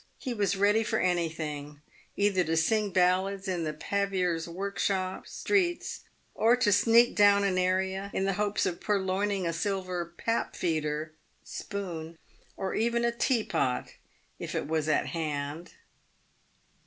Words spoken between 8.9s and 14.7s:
loining a silver" pap feeder" (spoon), or even a teapot, if it